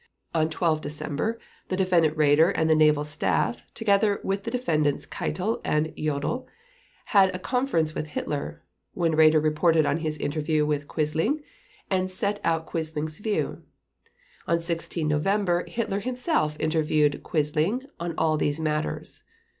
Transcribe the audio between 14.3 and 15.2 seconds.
On 16